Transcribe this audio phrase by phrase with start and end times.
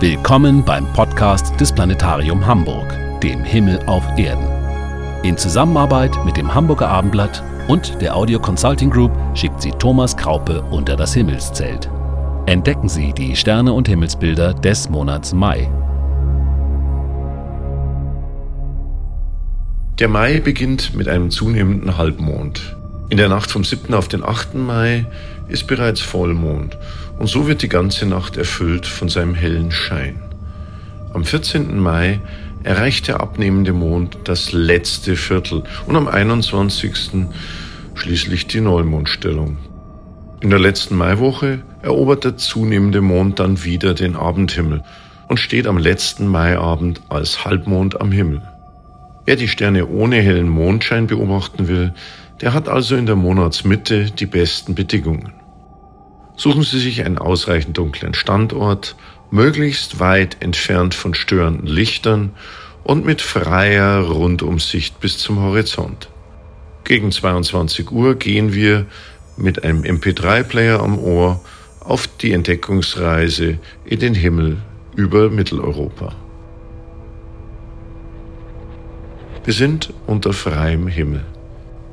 [0.00, 4.48] Willkommen beim Podcast des Planetarium Hamburg, dem Himmel auf Erden.
[5.22, 10.62] In Zusammenarbeit mit dem Hamburger Abendblatt und der Audio Consulting Group schickt sie Thomas Kraupe
[10.70, 11.90] unter das Himmelszelt.
[12.46, 15.70] Entdecken Sie die Sterne und Himmelsbilder des Monats Mai.
[19.98, 22.74] Der Mai beginnt mit einem zunehmenden Halbmond.
[23.10, 23.92] In der Nacht vom 7.
[23.92, 24.54] auf den 8.
[24.54, 25.04] Mai
[25.50, 26.78] ist bereits Vollmond
[27.18, 30.22] und so wird die ganze Nacht erfüllt von seinem hellen Schein.
[31.12, 31.78] Am 14.
[31.78, 32.20] Mai
[32.62, 37.26] erreicht der abnehmende Mond das letzte Viertel und am 21.
[37.94, 39.56] schließlich die Neumondstellung.
[40.40, 44.82] In der letzten Maiwoche erobert der zunehmende Mond dann wieder den Abendhimmel
[45.28, 48.42] und steht am letzten Maiabend als Halbmond am Himmel.
[49.26, 51.92] Wer die Sterne ohne hellen Mondschein beobachten will,
[52.40, 55.39] der hat also in der Monatsmitte die besten Bedingungen.
[56.40, 58.96] Suchen Sie sich einen ausreichend dunklen Standort,
[59.30, 62.30] möglichst weit entfernt von störenden Lichtern
[62.82, 66.08] und mit freier Rundumsicht bis zum Horizont.
[66.84, 68.86] Gegen 22 Uhr gehen wir
[69.36, 71.42] mit einem MP3-Player am Ohr
[71.80, 74.62] auf die Entdeckungsreise in den Himmel
[74.96, 76.16] über Mitteleuropa.
[79.44, 81.22] Wir sind unter freiem Himmel.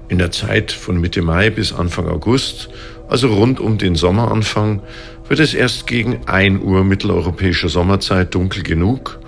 [0.07, 2.69] In der Zeit von Mitte Mai bis Anfang August,
[3.07, 4.81] also rund um den Sommeranfang,
[5.27, 9.19] wird es erst gegen 1 Uhr mitteleuropäischer Sommerzeit dunkel genug,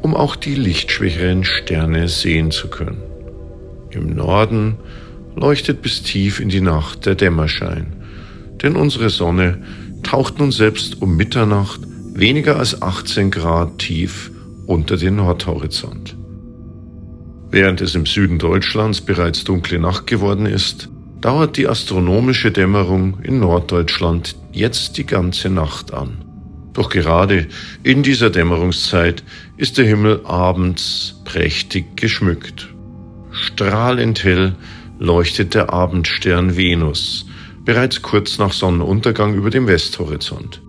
[0.00, 3.02] um auch die lichtschwächeren Sterne sehen zu können.
[3.90, 4.76] Im Norden
[5.36, 7.92] leuchtet bis tief in die Nacht der Dämmerschein,
[8.62, 9.62] denn unsere Sonne
[10.02, 11.80] taucht nun selbst um Mitternacht
[12.14, 14.30] weniger als 18 Grad tief
[14.66, 16.16] unter den Nordhorizont.
[17.50, 20.88] Während es im Süden Deutschlands bereits dunkle Nacht geworden ist,
[21.22, 26.24] dauert die astronomische Dämmerung in Norddeutschland jetzt die ganze Nacht an.
[26.74, 27.46] Doch gerade
[27.82, 29.22] in dieser Dämmerungszeit
[29.56, 32.68] ist der Himmel abends prächtig geschmückt.
[33.30, 34.56] Strahlend hell
[34.98, 37.26] leuchtet der Abendstern Venus,
[37.64, 40.60] bereits kurz nach Sonnenuntergang über dem Westhorizont.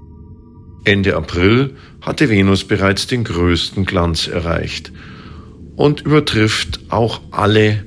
[0.86, 4.92] Ende April hatte Venus bereits den größten Glanz erreicht
[5.76, 7.86] und übertrifft auch alle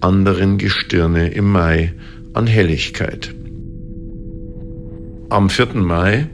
[0.00, 1.92] anderen Gestirne im Mai
[2.32, 3.34] an Helligkeit.
[5.28, 5.74] Am 4.
[5.74, 6.28] Mai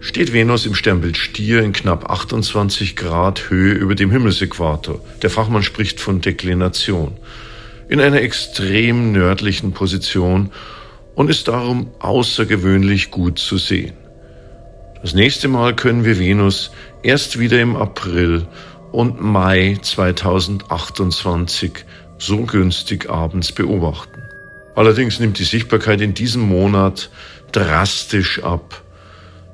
[0.00, 5.00] steht Venus im Sternbild Stier in knapp 28 Grad Höhe über dem Himmelsäquator.
[5.22, 7.12] Der Fachmann spricht von Deklination.
[7.88, 10.50] In einer extrem nördlichen Position
[11.14, 13.94] und ist darum außergewöhnlich gut zu sehen.
[15.00, 18.46] Das nächste Mal können wir Venus erst wieder im April
[18.90, 21.84] und Mai 2028
[22.18, 24.22] so günstig abends beobachten.
[24.74, 27.10] Allerdings nimmt die Sichtbarkeit in diesem Monat
[27.52, 28.82] drastisch ab.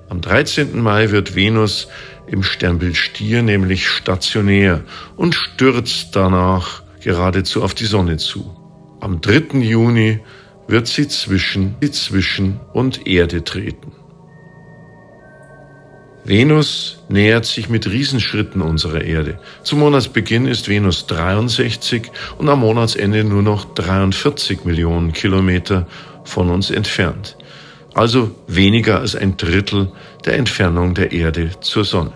[0.09, 0.81] Am 13.
[0.81, 1.89] Mai wird Venus
[2.27, 4.83] im Sternbild Stier nämlich stationär
[5.17, 8.57] und stürzt danach geradezu auf die Sonne zu.
[9.01, 9.59] Am 3.
[9.59, 10.21] Juni
[10.69, 13.93] wird sie zwischen, zwischen und Erde treten.
[16.25, 19.39] Venus nähert sich mit Riesenschritten unserer Erde.
[19.63, 25.87] Zum Monatsbeginn ist Venus 63 und am Monatsende nur noch 43 Millionen Kilometer
[26.25, 27.37] von uns entfernt.
[27.95, 29.91] Also weniger als ein Drittel
[30.25, 32.13] der Entfernung der Erde zur Sonne.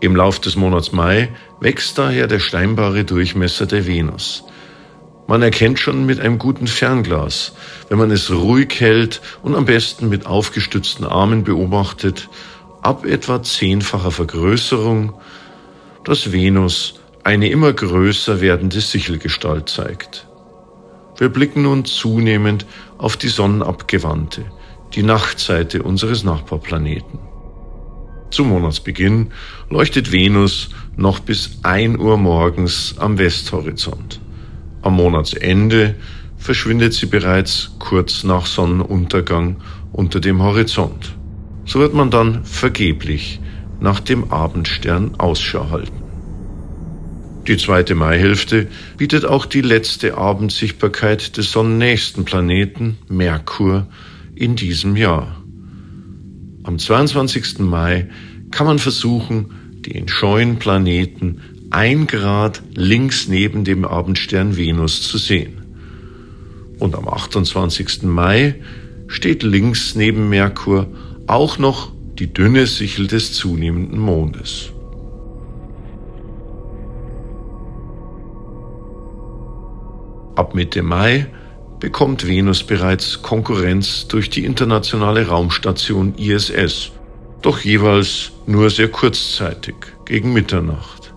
[0.00, 4.44] Im Lauf des Monats Mai wächst daher der steinbare Durchmesser der Venus.
[5.26, 7.52] Man erkennt schon mit einem guten Fernglas,
[7.88, 12.30] wenn man es ruhig hält und am besten mit aufgestützten Armen beobachtet,
[12.82, 15.14] ab etwa zehnfacher Vergrößerung,
[16.04, 20.26] dass Venus eine immer größer werdende Sichelgestalt zeigt.
[21.18, 22.64] Wir blicken nun zunehmend
[22.96, 24.44] auf die sonnenabgewandte,
[24.94, 27.18] die Nachtseite unseres Nachbarplaneten.
[28.30, 29.32] Zum Monatsbeginn
[29.68, 34.20] leuchtet Venus noch bis 1 Uhr morgens am Westhorizont.
[34.82, 35.96] Am Monatsende
[36.36, 39.56] verschwindet sie bereits kurz nach Sonnenuntergang
[39.92, 41.17] unter dem Horizont.
[41.68, 43.40] So wird man dann vergeblich
[43.78, 46.02] nach dem Abendstern Ausschau halten.
[47.46, 53.86] Die zweite Maihälfte bietet auch die letzte Abendsichtbarkeit des sonnennächsten Planeten Merkur
[54.34, 55.42] in diesem Jahr.
[56.62, 57.58] Am 22.
[57.58, 58.08] Mai
[58.50, 59.50] kann man versuchen,
[59.86, 65.60] den scheuen Planeten ein Grad links neben dem Abendstern Venus zu sehen.
[66.78, 68.04] Und am 28.
[68.04, 68.54] Mai
[69.06, 70.86] steht links neben Merkur
[71.28, 74.72] auch noch die dünne Sichel des zunehmenden Mondes.
[80.34, 81.26] Ab Mitte Mai
[81.80, 86.92] bekommt Venus bereits Konkurrenz durch die internationale Raumstation ISS.
[87.40, 91.14] doch jeweils nur sehr kurzzeitig, gegen Mitternacht.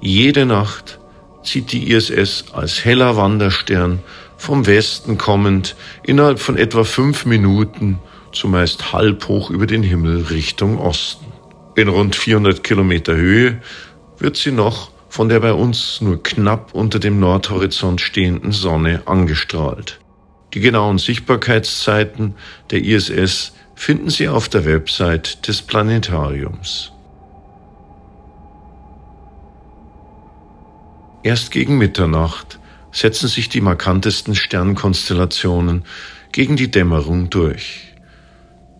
[0.00, 1.00] Jede Nacht
[1.42, 3.98] zieht die ISS als heller Wanderstern
[4.36, 5.74] vom Westen kommend
[6.04, 7.98] innerhalb von etwa fünf Minuten
[8.34, 11.26] zumeist halb hoch über den Himmel Richtung Osten.
[11.76, 13.60] In rund 400 Kilometer Höhe
[14.18, 20.00] wird sie noch von der bei uns nur knapp unter dem Nordhorizont stehenden Sonne angestrahlt.
[20.54, 22.34] Die genauen Sichtbarkeitszeiten
[22.70, 26.92] der ISS finden Sie auf der Website des Planetariums.
[31.24, 32.58] Erst gegen Mitternacht
[32.92, 35.84] setzen sich die markantesten Sternkonstellationen
[36.32, 37.93] gegen die Dämmerung durch.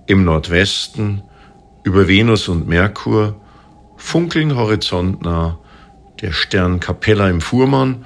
[0.06, 1.22] Im Nordwesten,
[1.82, 3.40] über Venus und Merkur,
[3.96, 5.58] funkeln horizontnah
[6.20, 8.04] der Stern Capella im Fuhrmann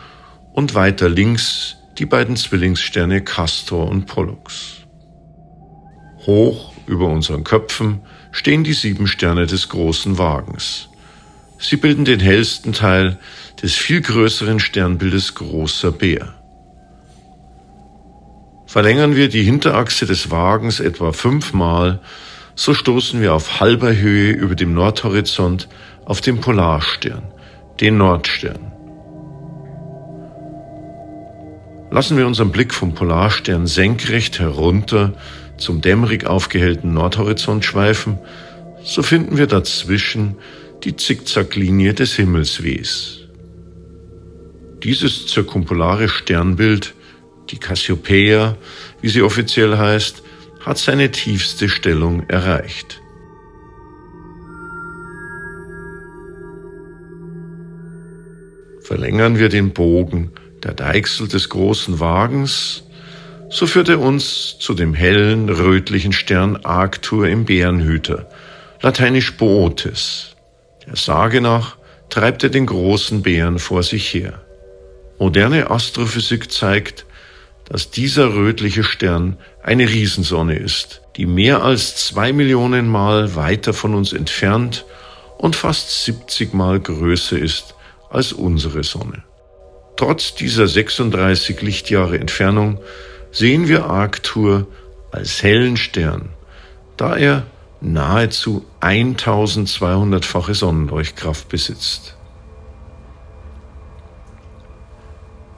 [0.52, 4.86] und weiter links die beiden Zwillingssterne Castor und Pollux.
[6.24, 8.00] Hoch über unseren Köpfen
[8.30, 10.88] stehen die sieben Sterne des großen Wagens.
[11.58, 13.18] Sie bilden den hellsten Teil
[13.60, 16.37] des viel größeren Sternbildes Großer Bär.
[18.68, 22.00] Verlängern wir die Hinterachse des Wagens etwa fünfmal,
[22.54, 25.68] so stoßen wir auf halber Höhe über dem Nordhorizont
[26.04, 27.22] auf den Polarstern,
[27.80, 28.70] den Nordstern.
[31.90, 35.14] Lassen wir unseren Blick vom Polarstern senkrecht herunter
[35.56, 38.18] zum dämmerig aufgehellten Nordhorizont schweifen,
[38.84, 40.36] so finden wir dazwischen
[40.84, 43.20] die Zickzacklinie des Himmelswehs.
[44.82, 46.92] Dieses zirkumpolare Sternbild,
[47.50, 48.56] die Cassiopeia,
[49.00, 50.22] wie sie offiziell heißt,
[50.64, 53.00] hat seine tiefste Stellung erreicht.
[58.82, 62.82] Verlängern wir den Bogen der Deichsel des großen Wagens
[63.50, 68.28] so führt er uns zu dem hellen, rötlichen Stern Arctur im Bärenhüter,
[68.82, 70.36] lateinisch Bootes.
[70.86, 71.76] Der Sage nach
[72.10, 74.42] treibt er den großen Bären vor sich her.
[75.18, 77.06] Moderne Astrophysik zeigt,
[77.68, 83.94] dass dieser rötliche Stern eine Riesensonne ist, die mehr als zwei Millionen Mal weiter von
[83.94, 84.84] uns entfernt
[85.36, 87.74] und fast 70 Mal größer ist
[88.10, 89.22] als unsere Sonne.
[89.96, 92.80] Trotz dieser 36 Lichtjahre Entfernung
[93.32, 94.66] sehen wir Arctur
[95.10, 96.30] als hellen Stern,
[96.96, 97.46] da er
[97.80, 102.17] nahezu 1200-fache Sonnenleuchtkraft besitzt.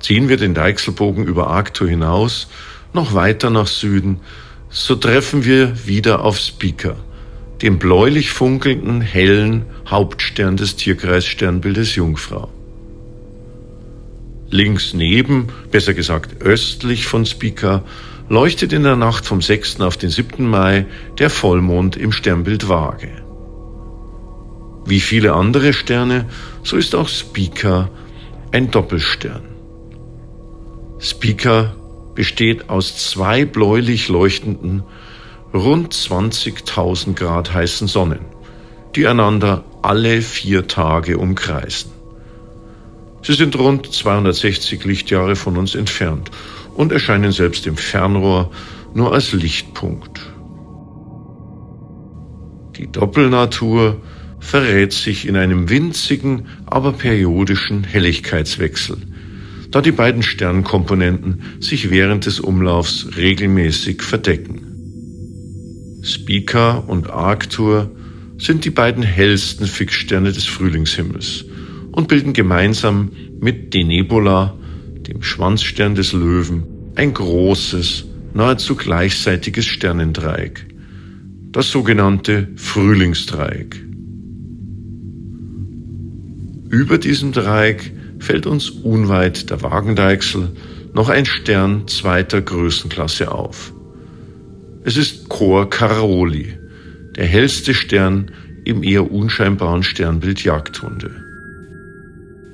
[0.01, 2.49] Ziehen wir den Deichselbogen über Arctur hinaus,
[2.93, 4.21] noch weiter nach Süden,
[4.71, 6.97] so treffen wir wieder auf Spica,
[7.63, 12.49] dem bläulich funkelnden, hellen Hauptstern des Tierkreissternbildes Jungfrau.
[14.49, 17.85] Links neben, besser gesagt östlich von Spica,
[18.29, 19.81] leuchtet in der Nacht vom 6.
[19.81, 20.47] auf den 7.
[20.47, 20.87] Mai
[21.19, 23.11] der Vollmond im Sternbild Waage.
[24.87, 26.27] Wie viele andere Sterne,
[26.63, 27.91] so ist auch Spica
[28.51, 29.50] ein Doppelstern.
[31.01, 31.75] Spica
[32.15, 34.83] besteht aus zwei bläulich leuchtenden,
[35.55, 38.21] rund 20.000 Grad heißen Sonnen,
[38.95, 41.93] die einander alle vier Tage umkreisen.
[43.23, 46.31] Sie sind rund 260 Lichtjahre von uns entfernt
[46.75, 48.51] und erscheinen selbst im Fernrohr
[48.95, 50.21] nur als Lichtpunkt.
[52.77, 54.01] Die Doppelnatur
[54.39, 58.99] verrät sich in einem winzigen, aber periodischen Helligkeitswechsel,
[59.71, 64.67] da die beiden Sternkomponenten sich während des Umlaufs regelmäßig verdecken.
[66.03, 67.91] Spica und Arctur
[68.39, 71.45] sind die beiden hellsten Fixsterne des Frühlingshimmels
[71.93, 73.11] und bilden gemeinsam
[73.41, 74.57] mit Denebola,
[75.07, 80.67] dem Schwanzstern des Löwen, ein großes, nahezu gleichseitiges Sternendreieck,
[81.53, 83.85] das sogenannte Frühlingsdreieck.
[86.71, 90.53] Über diesem Dreieck fällt uns unweit der Wagendeichsel
[90.93, 93.73] noch ein Stern zweiter Größenklasse auf.
[94.85, 96.59] Es ist Chor Caroli,
[97.17, 98.31] der hellste Stern
[98.65, 101.11] im eher unscheinbaren Sternbild Jagdhunde.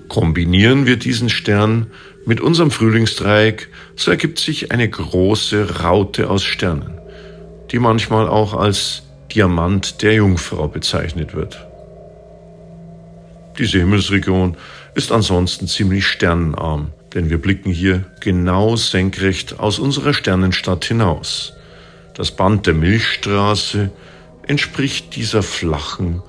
[0.09, 1.89] Kombinieren wir diesen Stern
[2.25, 6.99] mit unserem Frühlingsdreieck, so ergibt sich eine große Raute aus Sternen,
[7.71, 9.03] die manchmal auch als
[9.35, 11.66] Diamant der Jungfrau bezeichnet wird.
[13.59, 14.57] Diese Himmelsregion
[14.95, 21.55] ist ansonsten ziemlich sternenarm, denn wir blicken hier genau senkrecht aus unserer Sternenstadt hinaus.
[22.15, 23.91] Das Band der Milchstraße
[24.47, 26.23] entspricht dieser flachen,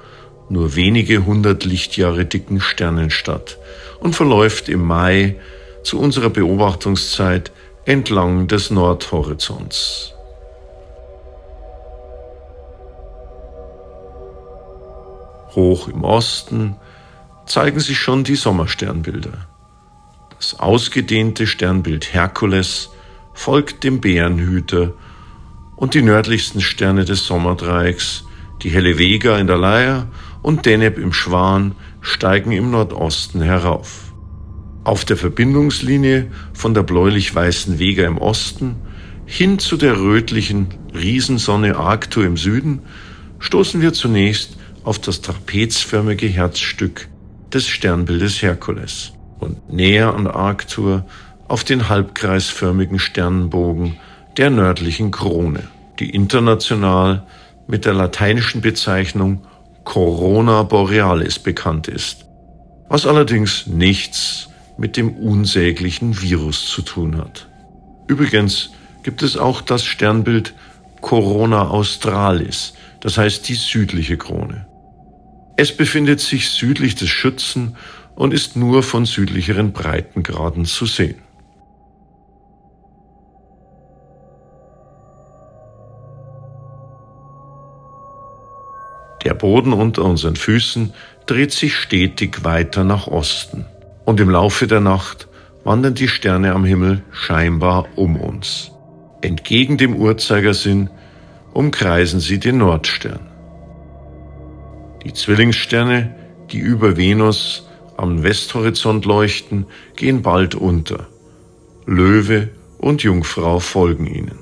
[0.50, 3.58] nur wenige hundert Lichtjahre dicken Sternenstadt
[4.00, 5.36] und verläuft im Mai
[5.84, 7.52] zu unserer Beobachtungszeit
[7.86, 10.14] entlang des Nordhorizonts.
[15.56, 16.76] Hoch im Osten
[17.48, 19.48] zeigen sich schon die Sommersternbilder.
[20.38, 22.90] Das ausgedehnte Sternbild Herkules
[23.34, 24.94] folgt dem Bärenhüter
[25.76, 28.26] und die nördlichsten Sterne des Sommerdreiecks,
[28.62, 30.08] die helle Vega in der Leier
[30.42, 34.12] und Deneb im Schwan, steigen im Nordosten herauf.
[34.84, 38.76] Auf der Verbindungslinie von der bläulich-weißen Vega im Osten
[39.26, 42.82] hin zu der rötlichen Riesensonne Arctur im Süden
[43.40, 47.10] stoßen wir zunächst auf das trapezförmige Herzstück
[47.58, 51.08] des Sternbildes Herkules und näher an Arctur
[51.48, 53.98] auf den halbkreisförmigen Sternenbogen
[54.38, 55.64] der nördlichen Krone,
[55.98, 57.26] die international
[57.66, 59.42] mit der lateinischen Bezeichnung
[59.86, 62.28] Corona Borealis bekannt ist,
[62.90, 67.48] was allerdings nichts mit dem unsäglichen Virus zu tun hat.
[68.06, 68.70] Übrigens
[69.02, 70.54] gibt es auch das Sternbild
[71.02, 74.68] Corona Australis, das heißt die südliche Krone.
[75.60, 77.76] Es befindet sich südlich des Schützen
[78.16, 81.22] und ist nur von südlicheren Breitengraden zu sehen.
[89.26, 90.94] Der Boden unter unseren Füßen
[91.26, 93.66] dreht sich stetig weiter nach Osten
[94.06, 95.28] und im Laufe der Nacht
[95.64, 98.72] wandern die Sterne am Himmel scheinbar um uns.
[99.22, 100.92] Entgegen dem Uhrzeigersinn
[101.52, 103.37] umkreisen sie den Nordstern.
[105.08, 106.14] Die Zwillingssterne,
[106.52, 111.08] die über Venus am Westhorizont leuchten, gehen bald unter.
[111.86, 114.38] Löwe und Jungfrau folgen ihnen.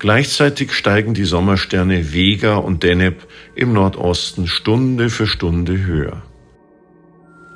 [0.00, 6.24] Gleichzeitig steigen die Sommersterne Vega und Deneb im Nordosten Stunde für Stunde höher.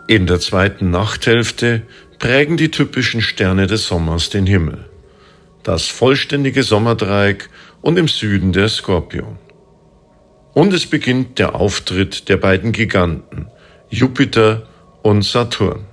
[0.07, 1.83] In der zweiten Nachthälfte
[2.21, 4.89] prägen die typischen Sterne des Sommers den Himmel.
[5.65, 9.50] Das vollständige Sommerdreieck und im Süden der Skorpion.
[10.53, 13.47] Und es beginnt der Auftritt der beiden Giganten,
[13.89, 14.67] Jupiter
[15.03, 15.87] und Saturn.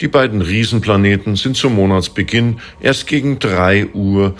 [0.00, 4.34] Die beiden Riesenplaneten sind zum Monatsbeginn erst gegen drei Uhr,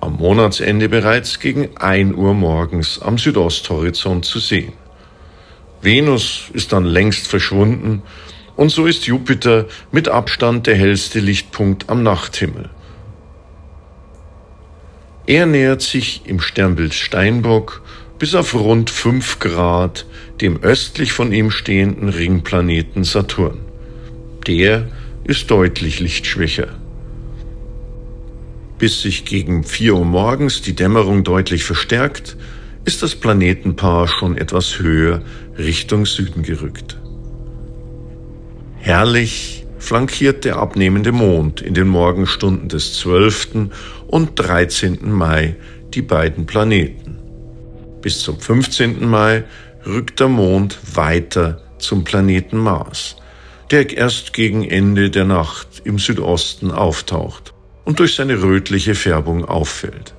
[0.00, 4.72] am Monatsende bereits gegen ein Uhr morgens am Südosthorizont zu sehen.
[5.82, 8.02] Venus ist dann längst verschwunden
[8.56, 12.70] und so ist Jupiter mit Abstand der hellste Lichtpunkt am Nachthimmel.
[15.26, 17.82] Er nähert sich im Sternbild Steinbock
[18.18, 20.06] bis auf rund 5 Grad
[20.40, 23.58] dem östlich von ihm stehenden Ringplaneten Saturn.
[24.46, 24.88] Der
[25.24, 26.68] ist deutlich lichtschwächer.
[28.78, 32.36] Bis sich gegen 4 Uhr morgens die Dämmerung deutlich verstärkt,
[32.84, 35.22] ist das Planetenpaar schon etwas höher
[35.58, 36.96] Richtung Süden gerückt.
[38.78, 43.68] Herrlich flankiert der abnehmende Mond in den Morgenstunden des 12.
[44.06, 45.10] und 13.
[45.12, 45.56] Mai
[45.94, 47.17] die beiden Planeten.
[48.00, 49.08] Bis zum 15.
[49.08, 49.44] Mai
[49.84, 53.16] rückt der Mond weiter zum Planeten Mars,
[53.70, 60.14] der erst gegen Ende der Nacht im Südosten auftaucht und durch seine rötliche Färbung auffällt.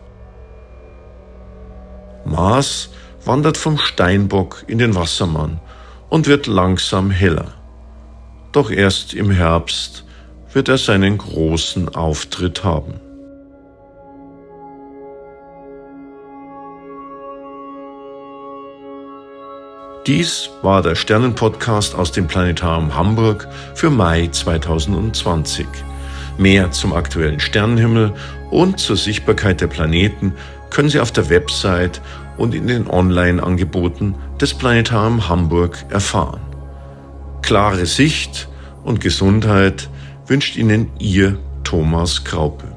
[2.25, 2.89] Mars
[3.23, 5.59] wandert vom Steinbock in den Wassermann
[6.09, 7.53] und wird langsam heller.
[8.51, 10.03] Doch erst im Herbst
[10.51, 12.99] wird er seinen großen Auftritt haben.
[20.07, 25.67] Dies war der Sternenpodcast aus dem Planetarium Hamburg für Mai 2020.
[26.37, 28.13] Mehr zum aktuellen Sternenhimmel
[28.49, 30.33] und zur Sichtbarkeit der Planeten
[30.69, 32.01] können Sie auf der Website
[32.37, 36.39] und in den Online-Angeboten des Planetarium Hamburg erfahren.
[37.41, 38.47] Klare Sicht
[38.85, 39.89] und Gesundheit
[40.27, 42.68] wünscht Ihnen Ihr Thomas Kraupe.